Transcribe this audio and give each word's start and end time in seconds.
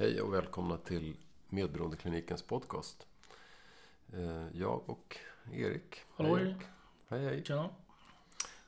Hej 0.00 0.20
och 0.20 0.34
välkomna 0.34 0.76
till 0.76 1.16
Medberoendeklinikens 1.48 2.42
podcast. 2.42 3.06
Eh, 4.12 4.46
jag 4.52 4.90
och 4.90 5.16
Erik. 5.52 6.00
Hallå 6.14 6.36
hej, 6.36 6.46
Erik. 6.46 6.62
Hej 7.08 7.24
hej. 7.24 7.44
Tjena. 7.44 7.70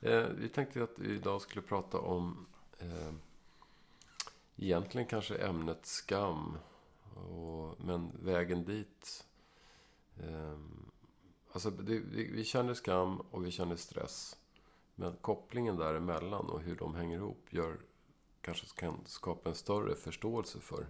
Eh, 0.01 0.27
vi 0.27 0.49
tänkte 0.49 0.83
att 0.83 0.99
vi 0.99 1.13
idag 1.15 1.41
skulle 1.41 1.61
prata 1.61 1.97
om 1.99 2.45
eh, 2.79 3.13
egentligen 4.55 5.07
kanske 5.07 5.35
ämnet 5.35 5.85
skam. 5.85 6.57
Och, 7.15 7.85
men 7.85 8.11
vägen 8.23 8.65
dit. 8.65 9.25
Eh, 10.19 10.57
alltså 11.51 11.71
det, 11.71 11.99
vi, 11.99 12.31
vi 12.31 12.43
känner 12.43 12.73
skam 12.73 13.21
och 13.31 13.45
vi 13.45 13.51
känner 13.51 13.75
stress. 13.75 14.37
Men 14.95 15.15
kopplingen 15.21 15.77
däremellan 15.77 16.49
och 16.49 16.61
hur 16.61 16.75
de 16.75 16.95
hänger 16.95 17.17
ihop 17.17 17.47
gör 17.49 17.77
kanske 18.41 18.67
kan 18.75 18.99
skapa 19.05 19.49
en 19.49 19.55
större 19.55 19.95
förståelse 19.95 20.59
för 20.59 20.87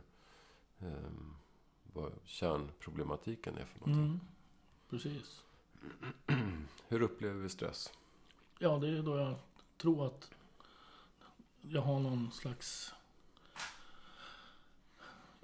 eh, 0.84 1.12
vad 1.84 2.12
kärnproblematiken 2.26 3.58
är 3.58 3.66
för 3.66 3.80
någonting. 3.80 4.06
Mm, 4.06 4.20
precis. 4.90 5.44
Hur 6.88 7.02
upplever 7.02 7.40
vi 7.40 7.50
stress? 7.50 7.94
Ja, 8.60 8.78
det 8.78 8.88
är 8.88 9.04
då 9.04 9.18
jag 9.18 9.36
tror 9.78 10.06
att 10.06 10.32
jag 11.62 11.82
har 11.82 12.00
någon 12.00 12.32
slags... 12.32 12.94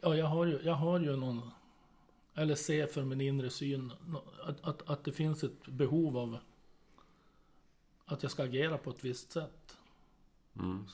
Ja, 0.01 0.15
jag 0.15 0.25
har 0.25 0.45
ju, 0.45 0.59
jag 0.63 0.73
har 0.73 0.99
ju 0.99 1.15
någon... 1.15 1.51
Eller 2.33 2.55
ser 2.55 2.87
för 2.87 3.03
min 3.03 3.21
inre 3.21 3.49
syn 3.49 3.91
att, 4.43 4.61
att, 4.61 4.89
att 4.89 5.03
det 5.03 5.11
finns 5.11 5.43
ett 5.43 5.67
behov 5.67 6.17
av 6.17 6.37
att 8.05 8.23
jag 8.23 8.31
ska 8.31 8.43
agera 8.43 8.77
på 8.77 8.89
ett 8.89 9.03
visst 9.03 9.31
sätt. 9.31 9.77
Mm. 10.55 10.85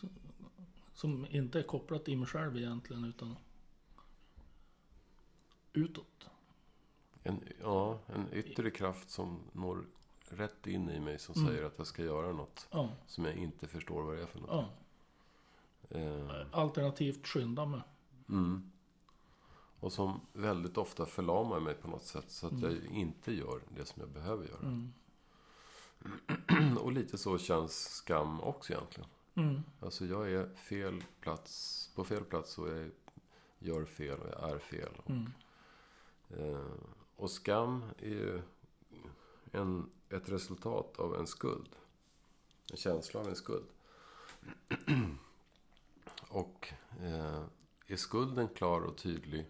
Som 0.93 1.27
inte 1.29 1.59
är 1.59 1.63
kopplat 1.63 2.05
till 2.05 2.17
mig 2.17 2.27
själv 2.27 2.57
egentligen, 2.57 3.03
utan 3.03 3.35
utåt. 5.77 6.27
En, 7.23 7.39
ja, 7.61 7.99
en 8.07 8.33
yttre 8.33 8.71
kraft 8.71 9.09
som 9.09 9.39
når 9.51 9.85
rätt 10.29 10.67
in 10.67 10.89
i 10.89 10.99
mig 10.99 11.19
som 11.19 11.35
Mm. 11.35 11.47
säger 11.47 11.63
att 11.65 11.73
jag 11.77 11.87
ska 11.87 12.03
göra 12.03 12.31
något 12.33 12.67
Ja, 12.71 12.89
som 13.07 13.25
jag 13.25 13.35
inte 13.35 13.67
förstår 13.67 14.03
vad 14.03 14.15
det 14.15 14.21
är 14.21 14.25
för 14.25 14.39
något. 14.39 14.49
ja. 14.51 14.69
Eh, 15.99 16.45
Alternativt 16.51 17.27
skynda 17.27 17.65
mig. 17.65 17.81
mm. 18.29 18.71
Och 19.79 19.93
som 19.93 20.21
väldigt 20.33 20.77
ofta 20.77 21.05
förlamar 21.05 21.59
mig 21.59 21.73
på 21.73 21.87
något 21.87 22.05
sätt 22.05 22.31
så 22.31 22.47
att 22.47 22.53
Mm. 22.53 22.63
jag 22.63 22.85
inte 22.85 23.33
gör 23.33 23.61
det 23.75 23.85
som 23.85 23.99
jag 24.01 24.09
behöver 24.09 24.45
göra. 24.47 24.59
Mm. 24.59 24.93
Och 26.79 26.91
lite 26.91 27.17
så 27.17 27.37
känns 27.37 27.89
skam 27.95 28.41
också 28.41 28.73
egentligen. 28.73 29.09
Mm. 29.35 29.61
Alltså 29.79 30.05
jag 30.05 30.31
är 30.31 30.49
fel 30.55 31.03
plats, 31.21 31.89
på 31.95 32.03
fel 32.03 32.23
plats 32.25 32.57
och 32.57 32.69
jag 32.69 32.91
gör 33.59 33.85
fel 33.85 34.19
och 34.19 34.29
jag 34.29 34.49
är 34.51 34.59
fel. 34.59 34.91
Mm. 35.05 35.31
Eh, 36.37 36.71
och 37.15 37.31
skam 37.31 37.83
är 37.97 38.09
ju 38.09 38.41
en, 39.51 39.89
ett 40.09 40.29
resultat 40.29 40.99
av 40.99 41.15
en 41.15 41.27
skuld. 41.27 41.69
En 42.71 42.77
känsla 42.77 43.19
av 43.19 43.27
en 43.27 43.35
skuld. 43.35 43.65
och 46.29 46.73
eh, 47.01 47.43
är 47.87 47.95
skulden 47.95 48.47
klar 48.47 48.81
och 48.81 48.97
tydlig 48.97 49.45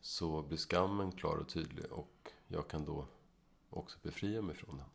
så 0.00 0.42
blir 0.42 0.58
skammen 0.58 1.12
klar 1.12 1.36
och 1.36 1.48
tydlig 1.48 1.92
och 1.92 2.32
jag 2.48 2.68
kan 2.68 2.84
då 2.84 3.06
också 3.70 3.98
befria 4.02 4.42
mig 4.42 4.54
från 4.54 4.76
den. 4.76 4.86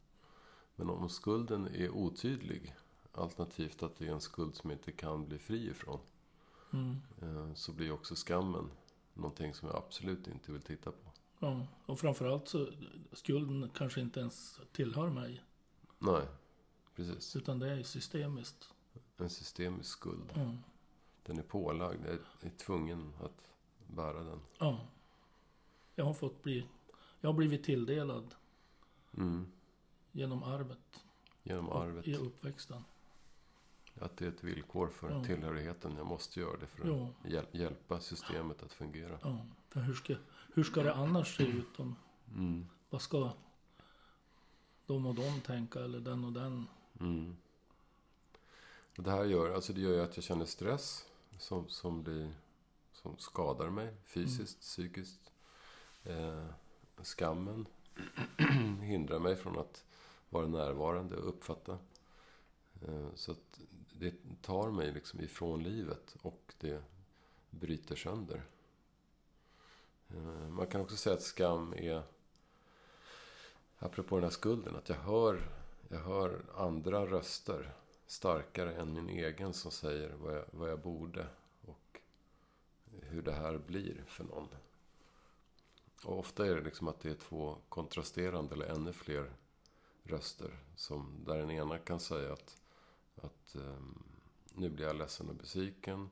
Men 0.76 0.90
om 0.90 1.10
skulden 1.10 1.68
är 1.68 1.90
otydlig, 1.90 2.76
alternativt 3.12 3.84
att 3.84 3.96
det 3.98 4.08
är 4.08 4.12
en 4.12 4.22
skuld 4.22 4.56
som 4.56 4.70
jag 4.70 4.80
inte 4.80 4.92
kan 4.92 5.28
bli 5.28 5.40
fri 5.40 5.70
ifrån, 5.70 6.00
Mm. 6.74 7.02
eh, 7.22 7.54
så 7.54 7.72
blir 7.72 7.92
också 7.92 8.16
skammen 8.16 8.72
någonting 9.14 9.54
som 9.54 9.68
jag 9.68 9.78
absolut 9.78 10.28
inte 10.28 10.52
vill 10.52 10.62
titta 10.62 10.92
på. 10.92 11.09
Ja, 11.40 11.68
och 11.86 12.00
framförallt 12.00 12.48
så 12.48 12.68
skulden 13.12 13.70
kanske 13.76 14.02
inte 14.02 14.20
ens 14.20 14.60
tillhör 14.72 15.10
mig. 15.10 15.44
Nej, 16.00 16.28
precis. 16.96 17.36
Utan 17.36 17.60
det 17.60 17.70
är 17.70 17.84
systemiskt. 17.84 18.74
En 19.18 19.30
systemisk 19.30 19.90
skuld. 19.90 20.32
Mm. 20.36 20.58
Den 21.24 21.38
är 21.38 21.44
pålagd. 21.44 22.06
Jag 22.06 22.14
är 22.52 22.58
tvungen 22.58 23.14
att 23.24 23.52
bära 23.88 24.24
den. 24.24 24.40
Ja. 24.58 24.88
Jag 25.96 26.06
har 26.06 26.14
fått 26.14 26.44
bli... 26.44 26.66
Jag 27.22 27.30
har 27.30 27.34
blivit 27.34 27.64
tilldelad 27.64 28.36
Mm. 29.18 29.52
genom 30.12 30.44
arvet. 30.44 31.04
Genom 31.44 31.70
arvet. 31.70 32.08
I 32.08 32.16
uppväxten. 32.16 32.84
Att 34.00 34.18
det 34.18 34.26
är 34.26 34.30
ett 34.30 34.44
villkor 34.44 34.88
för 34.88 35.10
Ja. 35.12 35.24
tillhörigheten. 35.24 35.96
Jag 35.98 36.06
måste 36.06 36.40
göra 36.40 36.58
det 36.58 36.68
för 36.68 36.82
att 36.82 36.88
Ja. 36.88 37.30
hjäl- 37.30 37.48
hjälpa 37.52 38.00
systemet 38.00 38.64
att 38.64 38.74
fungera. 38.74 39.20
Ja. 39.24 39.46
För 39.70 39.80
hur 39.80 39.94
ska, 39.94 40.16
hur 40.54 40.64
ska 40.64 40.84
det 40.84 40.94
annars 40.94 41.38
se 41.38 41.44
ut? 41.44 41.80
Om, 41.80 41.96
Mm. 42.36 42.66
vad 42.90 43.02
ska 43.02 43.32
de 44.86 45.06
och 45.06 45.16
de 45.16 45.42
tänka? 45.42 45.80
Eller 45.80 46.00
den 46.00 46.24
och 46.26 46.32
den? 46.34 46.68
Mm. 47.00 47.38
Det 48.96 49.12
här 49.12 49.24
gör, 49.26 49.52
alltså 49.54 49.74
det 49.74 49.82
gör 49.82 49.92
ju 49.94 50.02
att 50.02 50.18
jag 50.18 50.24
känner 50.24 50.46
stress. 50.46 51.06
Som, 51.38 51.68
som, 51.70 52.04
blir, 52.04 52.34
som 52.94 53.18
skadar 53.18 53.70
mig 53.70 53.96
fysiskt, 54.04 54.60
psykiskt. 54.60 55.32
Eh, 56.04 56.46
skammen 57.04 57.66
hindrar 58.82 59.20
mig 59.20 59.36
från 59.36 59.60
att 59.60 59.86
vara 60.30 60.48
närvarande 60.48 61.16
och 61.18 61.28
uppfatta. 61.30 61.78
Eh, 62.88 63.08
så 63.16 63.32
att 63.32 63.60
det 63.94 64.14
tar 64.42 64.72
mig 64.72 64.92
liksom 64.92 65.22
ifrån 65.22 65.64
livet 65.64 66.16
och 66.22 66.54
det 66.60 66.84
bryter 67.50 67.96
sönder. 67.96 68.44
Eh, 70.10 70.50
man 70.50 70.68
kan 70.68 70.82
också 70.82 70.96
säga 70.96 71.16
att 71.16 71.22
skam 71.22 71.74
är, 71.74 72.04
apropå 73.80 74.16
den 74.16 74.24
här 74.24 74.32
skulden, 74.32 74.76
att 74.76 74.90
jag 74.90 74.96
hör, 74.96 75.50
jag 75.90 76.00
hör 76.00 76.42
andra 76.56 77.06
röster 77.06 77.74
starkare 78.08 78.76
än 78.76 78.94
min 78.94 79.10
egen 79.10 79.54
som 79.54 79.72
säger 79.72 80.14
vad 80.14 80.36
jag, 80.36 80.46
vad 80.52 80.70
jag 80.70 80.80
borde 80.80 81.28
och 81.66 82.02
hur 83.02 83.22
det 83.22 83.34
här 83.34 83.58
blir 83.58 84.04
för 84.08 84.24
någon. 84.24 84.48
Och 86.04 86.20
ofta 86.20 86.48
är 86.48 86.56
det 86.56 86.62
liksom 86.62 86.88
att 86.88 87.00
det 87.00 87.10
är 87.10 87.16
två 87.16 87.58
kontrasterande 87.70 88.56
eller 88.56 88.66
ännu 88.66 88.94
fler 88.94 89.32
röster. 90.04 90.60
Som, 90.76 91.24
där 91.26 91.38
den 91.38 91.52
ena 91.52 91.78
kan 91.78 92.00
säga 92.00 92.34
att, 92.34 92.59
att 93.22 93.56
ehm, 93.56 94.04
nu 94.54 94.70
blir 94.70 94.86
jag 94.86 94.96
ledsen 94.96 95.30
och 95.30 95.36
besviken. 95.36 96.10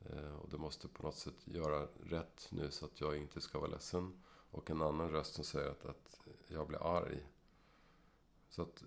eh, 0.00 0.34
och 0.34 0.48
du 0.48 0.58
måste 0.58 0.88
på 0.88 1.02
något 1.02 1.16
sätt 1.16 1.46
göra 1.46 1.88
rätt 2.02 2.48
nu 2.50 2.70
så 2.70 2.84
att 2.84 3.00
jag 3.00 3.16
inte 3.16 3.40
ska 3.40 3.58
vara 3.58 3.70
ledsen. 3.70 4.22
Och 4.50 4.70
en 4.70 4.82
annan 4.82 5.10
röst 5.10 5.34
som 5.34 5.44
säger 5.44 5.70
att, 5.70 5.84
att 5.86 6.20
jag 6.48 6.68
blir 6.68 6.96
arg. 6.96 7.26
Så 8.48 8.62
att 8.62 8.84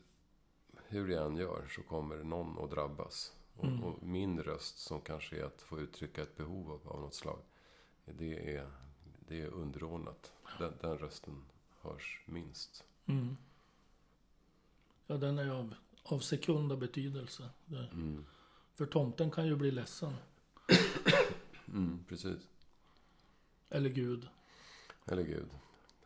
hur 0.87 1.07
jag 1.07 1.25
än 1.25 1.35
gör 1.35 1.67
så 1.75 1.83
kommer 1.83 2.23
någon 2.23 2.63
att 2.63 2.69
drabbas. 2.71 3.33
Mm. 3.61 3.83
Och, 3.83 3.95
och 3.97 4.03
min 4.03 4.43
röst 4.43 4.79
som 4.79 5.01
kanske 5.01 5.39
är 5.39 5.43
att 5.43 5.61
få 5.61 5.79
uttrycka 5.79 6.21
ett 6.21 6.37
behov 6.37 6.71
av, 6.71 6.89
av 6.93 7.01
något 7.01 7.13
slag. 7.13 7.39
Det 8.05 8.55
är, 8.55 8.71
det 9.27 9.41
är 9.41 9.47
underordnat. 9.47 10.31
Den, 10.59 10.73
den 10.81 10.97
rösten 10.97 11.45
hörs 11.81 12.23
minst. 12.25 12.83
Mm. 13.05 13.37
Ja, 15.07 15.17
den 15.17 15.39
är 15.39 15.49
av, 15.49 15.75
av 16.11 16.19
sekunda 16.19 16.75
betydelse. 16.75 17.49
Mm. 17.71 18.25
för 18.75 18.85
tomten 18.85 19.31
kan 19.31 19.47
ju 19.47 19.55
bli 19.55 19.71
ledsen. 19.71 20.13
Mm, 21.67 22.05
precis. 22.07 22.49
Eller 23.69 23.89
Gud. 23.89 24.27
Eller 25.05 25.23
Gud. 25.23 25.49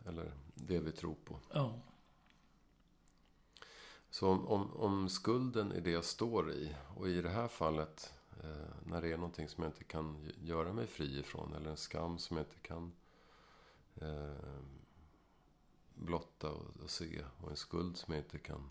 Eller 0.05 0.31
det 0.55 0.79
vi 0.79 0.91
tror 0.91 1.15
på. 1.25 1.39
Ja. 1.53 1.79
Så 4.09 4.29
om, 4.29 4.47
om, 4.47 4.73
om 4.73 5.09
skulden 5.09 5.71
är 5.71 5.81
det 5.81 5.91
jag 5.91 6.05
står 6.05 6.51
i. 6.51 6.75
Och 6.95 7.09
i 7.09 7.21
det 7.21 7.29
här 7.29 7.47
fallet. 7.47 8.13
Eh, 8.43 8.73
när 8.85 9.01
det 9.01 9.11
är 9.11 9.17
någonting 9.17 9.47
som 9.47 9.63
jag 9.63 9.71
inte 9.71 9.83
kan 9.83 10.31
göra 10.43 10.73
mig 10.73 10.87
fri 10.87 11.19
ifrån. 11.19 11.53
Eller 11.53 11.69
en 11.69 11.77
skam 11.77 12.17
som 12.17 12.37
jag 12.37 12.45
inte 12.45 12.59
kan 12.59 12.91
eh, 13.95 14.59
blotta 15.95 16.49
och, 16.49 16.83
och 16.83 16.89
se. 16.89 17.23
Och 17.41 17.49
en 17.49 17.57
skuld 17.57 17.97
som 17.97 18.13
jag 18.13 18.23
inte 18.23 18.37
kan 18.37 18.69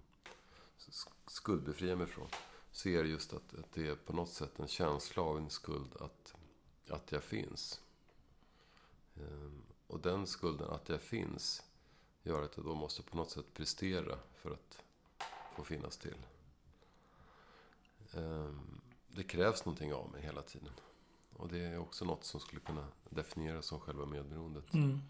skuldbefria 1.26 1.96
mig 1.96 2.06
från. 2.06 2.28
Så 2.72 2.88
är 2.88 3.02
det 3.02 3.08
just 3.08 3.32
att, 3.32 3.54
att 3.54 3.72
det 3.72 3.88
är 3.88 3.94
på 3.94 4.12
något 4.12 4.28
sätt 4.32 4.58
en 4.58 4.68
känsla 4.68 5.22
av 5.22 5.38
en 5.38 5.50
skuld 5.50 5.96
att, 6.00 6.34
att 6.88 7.12
jag 7.12 7.24
finns. 7.24 7.80
Ehm, 9.16 9.62
och 9.86 10.00
den 10.00 10.26
skulden 10.26 10.70
att 10.70 10.88
jag 10.88 11.00
finns 11.00 11.62
gör 12.22 12.42
att 12.42 12.56
jag 12.56 12.66
då 12.66 12.74
måste 12.74 13.02
på 13.02 13.16
något 13.16 13.30
sätt 13.30 13.54
prestera 13.54 14.18
för 14.34 14.50
att 14.50 14.82
få 15.56 15.64
finnas 15.64 15.96
till. 15.96 16.26
Ehm, 18.14 18.80
Det 19.08 19.22
krävs 19.22 19.64
någonting 19.64 19.94
av 19.94 20.10
mig 20.10 20.22
hela 20.22 20.42
tiden. 20.42 20.72
Och 21.36 21.48
det 21.48 21.58
är 21.58 21.78
också 21.78 22.04
något 22.04 22.24
som 22.24 22.40
skulle 22.40 22.60
kunna 22.60 22.86
definieras 23.08 23.66
som 23.66 23.80
själva 23.80 24.06
medberoendet. 24.06 24.74
Mm. 24.74 25.00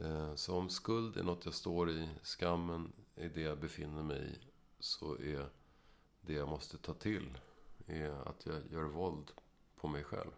Eh, 0.00 0.34
Så 0.34 0.56
om 0.56 0.68
skuld 0.70 1.16
är 1.16 1.22
något 1.22 1.44
jag 1.44 1.54
står 1.54 1.90
i, 1.90 2.08
skammen 2.22 2.92
är 3.14 3.28
det 3.28 3.40
jag 3.40 3.58
befinner 3.60 4.02
mig 4.02 4.30
i, 4.30 4.38
så 4.78 5.14
är 5.18 5.46
det 6.20 6.32
jag 6.32 6.48
måste 6.48 6.78
ta 6.78 6.94
till 6.94 7.38
är 7.86 8.28
att 8.28 8.46
jag 8.46 8.56
gör 8.72 8.84
våld 8.84 9.30
på 9.76 9.88
mig 9.88 10.04
själv. 10.04 10.30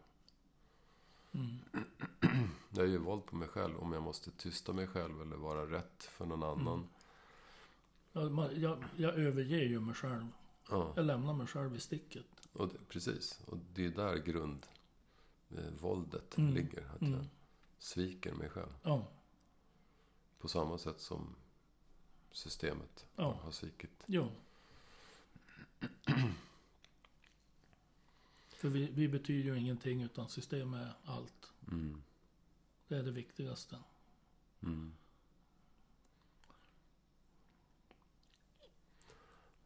Mm. 1.33 1.59
Jag 2.71 2.89
gör 2.89 2.99
våld 2.99 3.27
på 3.27 3.37
mig 3.37 3.49
själv 3.49 3.79
om 3.79 3.93
jag 3.93 4.03
måste 4.03 4.31
tysta 4.31 4.73
mig 4.73 4.87
själv 4.87 5.23
eller 5.23 5.37
vara 5.37 5.67
rätt 5.71 6.03
för 6.05 6.27
någon 6.27 6.43
annan. 6.43 6.89
Mm. 8.13 8.39
Jag, 8.39 8.53
jag, 8.59 8.85
jag 8.97 9.15
överger 9.15 9.63
ju 9.63 9.81
mig 9.81 9.95
själv. 9.95 10.27
Ja, 10.71 10.93
Jag 10.97 11.05
lämnar 11.05 11.33
mig 11.35 11.47
själv 11.47 11.77
i 11.77 11.81
sticket. 11.81 12.27
och 12.53 12.69
det, 12.69 12.79
precis. 12.89 13.41
Och 13.47 13.59
det 13.75 13.85
är 13.87 13.91
där 13.91 14.17
grund 14.17 14.67
eh, 15.51 15.71
våldet 15.81 16.39
Mm. 16.39 16.55
ligger. 16.55 16.89
Att 16.95 17.01
Mm. 17.01 17.13
jag 17.15 17.25
sviker 17.79 18.33
mig 18.33 18.49
själv. 18.49 18.75
Ja, 18.83 19.07
På 20.43 20.49
samma 20.49 20.79
sätt 20.79 21.01
som 21.01 21.35
systemet 22.33 23.07
Ja. 23.17 23.33
har 23.33 23.51
svikit. 23.51 24.05
jo. 24.07 24.29
För 28.49 28.69
vi, 28.69 28.87
vi 28.87 29.09
betyder 29.09 29.51
ju 29.53 29.59
ingenting 29.59 30.03
utan 30.03 30.29
system 30.29 30.75
är 30.75 30.93
allt. 31.05 31.53
Mm. 31.71 32.03
Det 32.89 32.97
är 32.97 33.03
det 33.03 33.11
viktigaste. 33.11 33.79
Mm. 34.63 34.95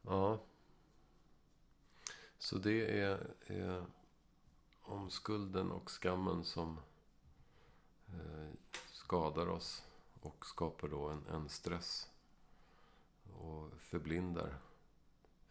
Ja. 0.02 0.40
Så 2.38 2.58
det 2.58 3.00
är, 3.00 3.34
är 3.46 3.86
om 4.82 5.10
skulden 5.10 5.70
och 5.70 5.90
skammen 5.90 6.44
som 6.44 6.78
eh, 8.08 8.50
skadar 8.92 9.46
oss 9.46 9.82
och 10.26 10.46
skapar 10.46 10.88
då 10.88 11.08
en, 11.08 11.26
en 11.26 11.48
stress. 11.48 12.10
Och 13.32 13.72
förblindar, 13.80 14.58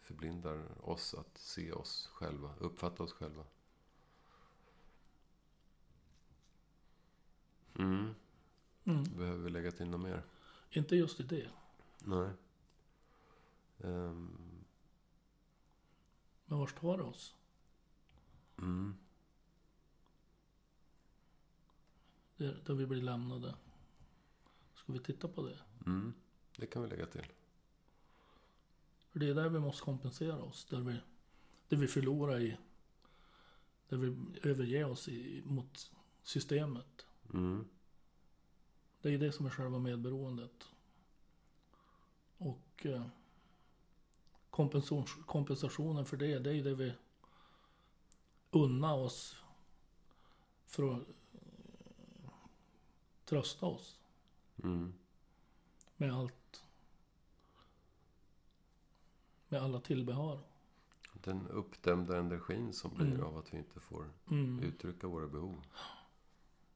förblindar 0.00 0.88
oss 0.88 1.14
att 1.14 1.38
se 1.38 1.72
oss 1.72 2.06
själva, 2.12 2.54
uppfatta 2.58 3.02
oss 3.02 3.12
själva. 3.12 3.44
Mm. 7.78 8.14
Mm. 8.84 9.04
Behöver 9.16 9.38
vi 9.44 9.50
lägga 9.50 9.70
till 9.72 9.88
något 9.90 10.00
mer? 10.00 10.22
Inte 10.70 10.96
just 10.96 11.20
i 11.20 11.22
det. 11.22 11.50
Nej. 12.04 12.30
Ehm, 13.78 14.64
Men 16.44 16.58
vart 16.58 16.80
tar 16.80 16.96
det 16.96 17.02
oss? 17.02 17.34
mm. 18.58 18.96
Där, 22.36 22.62
där 22.66 22.74
vi 22.74 22.86
blir 22.86 23.02
lämnade. 23.02 23.54
Ska 24.86 24.92
vi 24.92 24.98
titta 24.98 25.28
på 25.28 25.42
det? 25.42 25.58
Mm. 25.86 26.14
Det 26.56 26.66
kan 26.66 26.82
vi 26.82 26.88
lägga 26.88 27.06
till. 27.06 27.26
För 29.08 29.18
det 29.18 29.28
är 29.28 29.34
där 29.34 29.48
vi 29.48 29.58
måste 29.58 29.82
kompensera 29.82 30.42
oss. 30.42 30.64
Där 30.64 30.80
vi, 30.80 30.96
där 31.68 31.76
vi 31.76 31.86
förlorar 31.86 32.40
i... 32.40 32.56
Där 33.88 33.96
vi 33.96 34.16
överger 34.42 34.84
oss 34.84 35.08
i, 35.08 35.42
mot 35.44 35.92
systemet. 36.22 37.06
Mm. 37.34 37.68
Det 39.02 39.14
är 39.14 39.18
det 39.18 39.32
som 39.32 39.46
är 39.46 39.50
själva 39.50 39.78
medberoendet. 39.78 40.68
Och 42.38 42.86
eh, 42.86 43.06
kompensation, 44.50 45.06
kompensationen 45.26 46.06
för 46.06 46.16
det, 46.16 46.38
det 46.38 46.50
är 46.50 46.54
ju 46.54 46.62
det 46.62 46.74
vi 46.74 46.92
unnar 48.50 48.96
oss 48.96 49.36
för 50.66 50.94
att 50.94 51.08
eh, 51.34 52.30
trösta 53.24 53.66
oss 53.66 54.00
Mm. 54.66 54.92
med 55.96 56.12
allt. 56.14 56.64
Med 59.48 59.62
alla 59.62 59.80
tillbehör. 59.80 60.40
Den 61.12 61.48
uppdämda 61.48 62.18
energin 62.18 62.72
som 62.72 62.94
blir 62.94 63.06
Mm. 63.06 63.22
av 63.22 63.38
att 63.38 63.54
vi 63.54 63.58
inte 63.58 63.80
får 63.80 64.10
Mm. 64.30 64.60
uttrycka 64.62 65.06
våra 65.06 65.26
behov. 65.28 65.62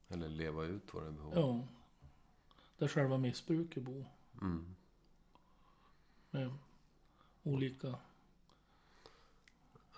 Eller 0.09 0.29
leva 0.29 0.65
ut 0.65 0.95
våra 0.95 1.11
behov. 1.11 1.33
Ja. 1.37 1.67
Där 2.79 2.89
själva 2.89 3.19
missbruket 3.19 3.83
bor. 3.83 4.07
Mm. 4.43 4.77
Med 6.31 6.55
olika... 7.43 7.95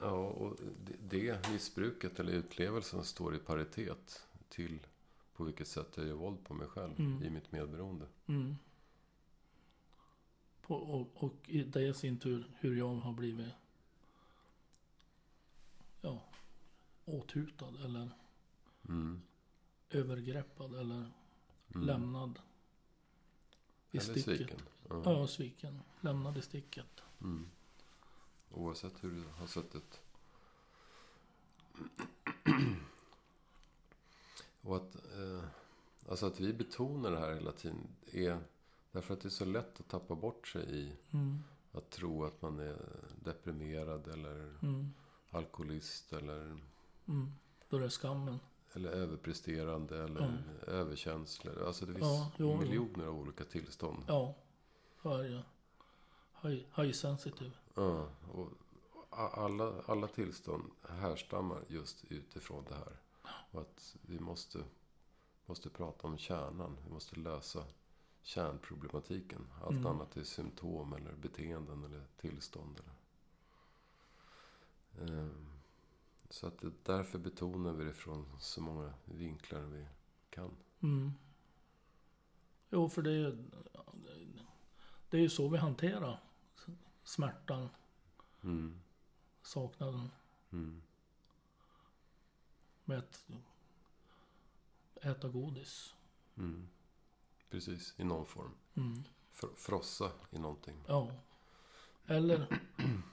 Ja, 0.01 0.11
och 0.29 0.57
det, 1.01 1.49
missbruket 1.51 2.21
eller 2.21 2.33
utlevelsen 2.33 3.05
står 3.05 3.35
i 3.35 3.39
paritet 3.39 4.27
till 4.49 4.87
på 5.35 5.45
vilket 5.45 5.69
sätt 5.69 5.97
jag 5.97 6.07
gör 6.07 6.15
våld 6.15 6.45
på 6.45 6.55
mig 6.55 6.67
själv 6.69 7.01
Mm. 7.01 7.23
i 7.23 7.31
mitt 7.31 7.53
medberoende. 7.53 8.07
Mm. 8.27 8.57
På, 10.63 10.75
och, 10.77 11.25
och 11.25 11.35
i 11.49 11.63
det 11.63 11.83
i 11.83 11.95
sin 11.95 12.19
tur 12.19 12.51
hur 12.59 12.77
jag 12.77 12.95
har 12.95 13.13
blivit 13.13 13.53
ja, 16.01 16.23
åthutad 17.05 17.69
eller 17.85 18.11
Mm. 18.89 19.23
övergreppad 19.91 20.75
eller 20.75 20.97
Mm. 21.75 21.87
lämnad 21.87 22.39
i 23.91 23.97
Eller 23.99 24.01
sticket. 24.01 24.25
sviken. 24.25 24.61
Ja. 24.89 25.03
Ja, 25.05 25.27
sviken. 25.27 25.81
Lämnad 26.01 26.39
i 26.39 26.43
sticket. 26.43 27.03
Mm. 27.21 27.51
Oavsett 28.51 29.05
hur 29.05 29.11
du 29.11 29.25
har 29.29 29.47
suttit. 29.47 30.01
Och 34.63 34.77
att, 34.77 34.95
eh, 34.95 35.45
alltså 36.09 36.27
att 36.27 36.41
vi 36.41 36.53
betonar 36.53 37.11
det 37.11 37.19
här 37.19 37.35
hela 37.35 37.53
tiden 37.53 37.89
är 38.13 38.39
därför 38.93 39.15
att 39.15 39.21
det 39.21 39.29
är 39.29 39.31
så 39.31 39.45
lätt 39.45 39.81
att 39.81 39.89
tappa 39.89 40.15
bort 40.15 40.49
sig 40.49 40.63
i 40.79 40.93
Mm. 41.13 41.39
att 41.73 41.91
tro 41.91 42.25
att 42.25 42.43
man 42.43 42.59
är 42.61 42.77
deprimerad 43.25 44.09
eller 44.09 44.55
Mm. 44.63 44.93
alkoholist 45.31 46.13
eller, 46.13 46.59
Mm. 47.09 47.33
Då 47.69 47.77
är 47.77 47.81
det 47.81 47.91
skammen. 47.91 48.39
eller 48.75 48.91
överpresterande 48.91 50.05
eller 50.05 50.43
överkänslig. 50.67 51.53
Alltså 51.67 51.87
det 51.87 51.93
finns 51.95 52.05
Ja, 52.07 52.31
jo, 52.37 52.51
jo. 52.53 52.57
miljoner 52.61 53.07
av 53.07 53.19
olika 53.21 53.45
tillstånd. 53.45 54.05
Ja, 54.09 54.35
det. 55.03 55.43
High, 56.43 56.65
high 56.77 56.93
sensitive. 56.93 57.51
Ja, 57.75 58.09
och 58.33 58.49
alla, 59.11 59.83
alla 59.87 60.07
tillstånd 60.09 60.71
härstammar 60.89 61.65
just 61.69 62.05
utifrån 62.09 62.65
det 62.69 62.75
här. 62.75 62.97
Och 63.53 63.61
att 63.61 63.97
vi 64.03 64.21
måste, 64.21 64.65
måste 65.47 65.71
prata 65.71 66.07
om 66.07 66.19
kärnan. 66.19 66.77
Vi 66.85 66.91
måste 66.93 67.17
lösa 67.17 67.65
kärnproblematiken. 68.23 69.49
Allt 69.63 69.71
Mm. 69.71 69.87
annat 69.87 70.17
är 70.17 70.25
symptom 70.25 70.93
eller 70.93 71.13
beteenden 71.13 71.85
eller 71.85 72.07
tillstånd. 72.17 72.81
Eller. 72.81 72.93
Ehm, 75.19 75.49
Så 76.31 76.47
att 76.47 76.65
därför 76.83 77.19
betonar 77.19 77.73
vi 77.73 77.85
det 77.85 77.93
från 77.93 78.27
så 78.41 78.61
många 78.61 78.95
vinklar 79.05 79.61
vi 79.61 79.87
kan. 80.31 80.51
Mm. 80.81 81.13
Jo, 82.71 82.89
för 82.89 83.03
det 83.03 83.11
är 83.11 83.15
ju... 83.15 83.45
Det 85.11 85.17
är 85.17 85.21
ju 85.21 85.29
så 85.31 85.49
vi 85.49 85.59
hanterar 85.59 86.21
smärtan, 87.05 87.69
Mm. 88.43 88.81
saknaden. 89.43 90.09
Mm. 90.53 90.83
Med 92.85 92.99
att 92.99 93.25
äta 95.03 95.29
godis. 95.29 95.95
Mm. 96.37 96.69
Precis, 97.51 97.95
i 97.97 98.05
någon 98.05 98.27
form. 98.27 98.55
Mm. 98.75 99.05
Fr- 99.33 99.57
frossa 99.57 100.13
i 100.31 100.39
någonting. 100.39 100.77
Ja. 100.89 101.13
Eller 102.07 102.61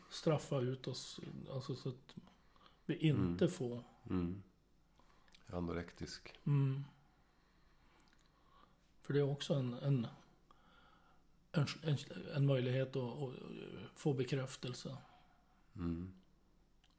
straffa 0.09 0.59
ut 0.59 0.88
oss. 0.88 1.19
Alltså 1.51 1.75
så 1.75 1.89
att 1.89 2.15
vi 2.85 2.95
inte 2.95 3.45
Mm. 3.45 3.51
får. 3.57 3.83
Mm. 4.09 4.43
Anorektisk. 5.47 6.39
Mm. 6.45 6.83
För 9.01 9.13
det 9.13 9.19
är 9.19 9.23
också 9.31 9.53
en, 9.53 9.73
en, 9.73 10.07
en, 11.51 11.67
en, 11.83 11.97
en 12.35 12.45
möjlighet 12.45 12.95
att, 12.95 13.19
att 13.19 13.33
få 13.95 14.13
bekräftelse. 14.13 14.97
Mm. 15.75 16.13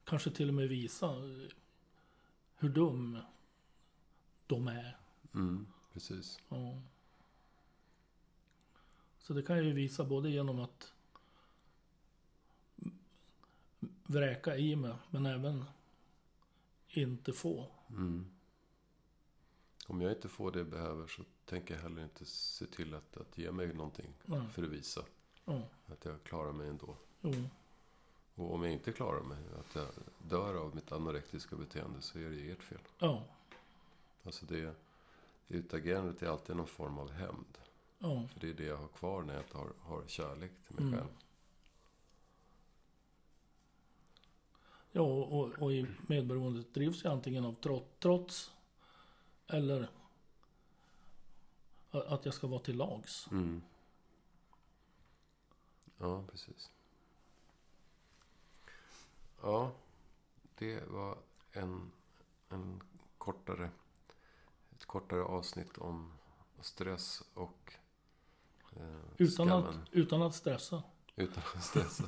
Kanske 0.03 0.31
till 0.31 0.47
och 0.47 0.53
med 0.53 0.67
visa 0.69 1.15
hur 2.61 2.69
dum 2.69 3.17
de 4.47 4.67
är. 4.67 4.97
Mm. 5.33 5.67
Precis. 5.93 6.39
Ja. 6.49 6.81
Så 9.19 9.33
det 9.33 9.43
kan 9.43 9.55
jag 9.55 9.65
ju 9.65 9.73
visa 9.73 10.05
både 10.05 10.29
genom 10.29 10.59
att 10.59 10.93
vräka 14.03 14.57
i 14.57 14.75
mig, 14.75 14.93
men 15.09 15.25
även 15.25 15.65
inte 16.87 17.33
få. 17.33 17.67
Mm. 17.89 18.25
Om 19.87 20.01
jag 20.01 20.11
inte 20.11 20.29
får 20.29 20.51
det 20.51 20.59
jag 20.59 20.69
behöver 20.69 21.07
så 21.07 21.23
tänker 21.45 21.73
jag 21.75 21.81
heller 21.81 22.03
inte 22.03 22.25
se 22.25 22.65
till 22.65 22.93
att, 22.93 23.17
att 23.17 23.37
ge 23.37 23.51
mig 23.51 23.73
någonting 23.73 24.13
Nej. 24.25 24.47
för 24.49 24.63
att 24.63 24.69
visa 24.69 25.05
Ja. 25.45 25.61
att 25.85 26.05
jag 26.05 26.23
klarar 26.23 26.51
mig 26.51 26.67
ändå. 26.67 26.97
Jo. 27.21 27.33
Och 28.35 28.53
om 28.53 28.63
jag 28.63 28.73
inte 28.73 28.91
klarar 28.91 29.21
mig, 29.21 29.37
att 29.59 29.75
jag 29.75 29.87
dör 30.29 30.55
av 30.55 30.75
mitt 30.75 30.91
anorektiska 30.91 31.55
beteende 31.55 32.01
så 32.01 32.19
är 32.19 32.29
det 32.29 32.51
ert 32.51 32.63
fel. 32.63 32.79
Ja. 32.99 33.23
Alltså 34.23 34.45
det 34.45 34.75
utagerandet 35.47 36.21
är 36.21 36.27
alltid 36.27 36.55
någon 36.55 36.67
form 36.67 36.97
av 36.99 37.11
hämnd. 37.11 37.57
Ja. 37.99 38.27
För 38.33 38.39
det 38.39 38.49
är 38.49 38.53
det 38.53 38.65
jag 38.65 38.77
har 38.77 38.87
kvar 38.87 39.21
när 39.23 39.33
jag 39.33 39.43
inte 39.43 39.57
har, 39.81 40.03
kärlek 40.07 40.51
till 40.67 40.75
mig 40.75 40.83
Mm. 40.83 40.99
själv. 40.99 41.11
Ja, 44.91 45.01
och, 45.01 45.49
och 45.49 45.73
i 45.73 45.87
medberoendet 46.07 46.73
drivs 46.73 47.05
ju 47.05 47.09
antingen 47.09 47.45
av 47.45 47.55
trots, 47.61 47.87
trots 47.99 48.51
Eller 49.47 49.89
att 51.91 52.25
jag 52.25 52.33
ska 52.33 52.47
vara 52.47 52.59
till 52.59 52.77
lags. 52.77 53.27
Mm. 53.31 53.61
Ja, 55.97 56.23
precis. 56.31 56.71
Ja, 59.41 59.71
det 60.55 60.89
var 60.89 61.17
en, 61.51 61.91
en 62.49 62.81
kortare, 63.17 63.69
ett 64.71 64.85
kortare 64.85 65.23
avsnitt 65.23 65.77
om 65.77 66.13
stress 66.59 67.23
och 67.33 67.73
eh, 68.75 68.99
Utan 69.17 69.51
att, 69.51 69.63
skammen. 69.65 69.87
utan 69.91 70.21
att 70.21 70.35
stressa. 70.35 70.83
Utan 71.15 71.43
att 71.55 71.63
stressa. 71.63 72.03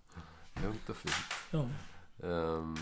Lugnt 0.62 0.88
och 0.88 0.96
fint. 0.96 1.14
Ja. 1.50 1.68
Ehm, 2.28 2.76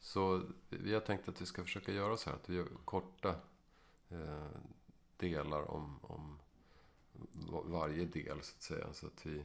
så 0.00 0.42
vi 0.68 0.94
har 0.94 1.00
tänkt 1.00 1.28
att 1.28 1.40
vi 1.40 1.46
ska 1.46 1.62
försöka 1.62 1.92
göra 1.92 2.16
så 2.16 2.30
här 2.30 2.36
att 2.36 2.48
vi 2.48 2.54
gör 2.56 2.68
korta 2.84 3.34
eh, 4.08 4.48
delar 5.16 5.70
om, 5.70 5.98
om 6.02 6.38
va- 7.32 7.62
varje 7.64 8.04
del 8.04 8.42
så 8.42 8.54
att 8.56 8.62
säga. 8.62 8.92
Så 8.92 9.06
att 9.06 9.26
vi, 9.26 9.44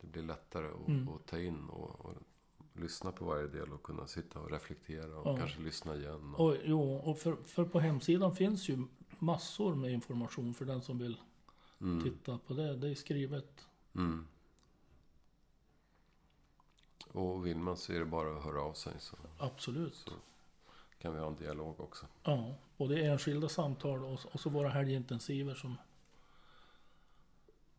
det 0.00 0.06
blir 0.06 0.22
lättare 0.22 0.66
att, 0.66 0.88
Mm. 0.88 1.08
att 1.08 1.26
ta 1.26 1.38
in 1.38 1.68
och, 1.68 2.04
och 2.06 2.14
lyssna 2.72 3.12
på 3.12 3.24
varje 3.24 3.46
del 3.48 3.72
och 3.72 3.82
kunna 3.82 4.06
sitta 4.06 4.40
och 4.40 4.50
reflektera 4.50 5.16
och 5.18 5.26
Ja. 5.28 5.36
kanske 5.36 5.60
lyssna 5.60 5.96
igen. 5.96 6.34
Och, 6.34 6.46
Och, 6.48 6.56
jo, 6.64 6.94
och 6.96 7.18
för, 7.18 7.36
för 7.36 7.64
på 7.64 7.80
hemsidan 7.80 8.36
finns 8.36 8.68
ju 8.68 8.86
massor 9.18 9.74
med 9.74 9.90
information 9.92 10.54
för 10.54 10.64
den 10.64 10.82
som 10.82 10.98
vill 10.98 11.20
mm, 11.80 12.02
titta 12.02 12.38
på 12.38 12.54
det. 12.54 12.76
Det 12.76 12.88
är 12.90 12.94
skrivet. 12.94 13.68
mm. 13.94 14.26
och 17.12 17.46
vill 17.46 17.58
man 17.58 17.76
så 17.76 17.92
är 17.92 17.98
det 17.98 18.04
bara 18.04 18.36
att 18.38 18.44
höra 18.44 18.62
av 18.62 18.72
sig 18.72 18.92
så 18.98 19.16
Absolut. 19.38 19.94
Så. 19.94 20.10
kan 20.98 21.14
vi 21.14 21.20
ha 21.20 21.26
en 21.26 21.36
dialog 21.36 21.80
också. 21.80 22.06
Ja, 22.22 22.54
både 22.76 23.00
enskilda 23.06 23.48
samtal 23.48 24.04
och, 24.04 24.20
och 24.32 24.40
så 24.40 24.50
våra 24.50 24.68
helgintensiver 24.68 25.54
som, 25.54 25.76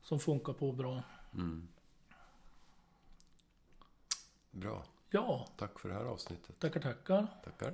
som 0.01 0.19
funkar 0.19 0.53
på 0.53 0.71
bra. 0.71 1.03
Mm. 1.33 1.67
Bra. 4.51 4.83
Ja, 5.09 5.47
Tack 5.57 5.79
för 5.79 5.89
det 5.89 5.95
här 5.95 6.05
avsnittet. 6.05 6.59
tackar 6.59 6.79
tackar. 6.79 7.27
Tackar. 7.43 7.73